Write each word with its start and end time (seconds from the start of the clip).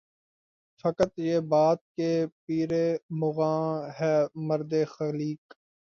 فقط 0.85 1.11
یہ 1.19 1.39
بات 1.51 1.79
کہ 1.95 2.09
پیر 2.45 2.71
مغاں 3.19 3.61
ہے 3.99 4.15
مرد 4.47 4.73
خلیق 4.89 5.53